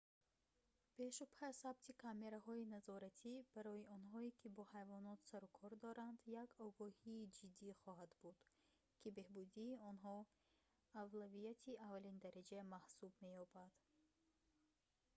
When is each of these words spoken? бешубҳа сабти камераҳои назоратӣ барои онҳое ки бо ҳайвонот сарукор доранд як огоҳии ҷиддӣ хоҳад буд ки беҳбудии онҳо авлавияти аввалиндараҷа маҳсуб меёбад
бешубҳа 0.97 1.49
сабти 1.61 1.91
камераҳои 2.03 2.69
назоратӣ 2.75 3.33
барои 3.55 3.87
онҳое 3.97 4.31
ки 4.39 4.47
бо 4.55 4.63
ҳайвонот 4.73 5.19
сарукор 5.31 5.71
доранд 5.85 6.19
як 6.43 6.51
огоҳии 6.67 7.31
ҷиддӣ 7.37 7.71
хоҳад 7.81 8.11
буд 8.21 8.37
ки 8.99 9.07
беҳбудии 9.17 9.79
онҳо 9.89 10.17
авлавияти 11.03 11.79
аввалиндараҷа 11.85 12.59
маҳсуб 12.75 13.13
меёбад 13.25 13.73